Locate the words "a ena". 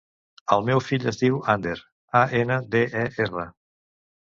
2.23-2.61